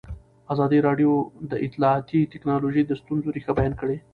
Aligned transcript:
ازادي 0.53 0.79
راډیو 0.87 1.11
د 1.51 1.53
اطلاعاتی 1.65 2.19
تکنالوژي 2.33 2.83
د 2.85 2.91
ستونزو 3.01 3.33
رېښه 3.35 3.51
بیان 3.57 3.73
کړې. 3.81 3.97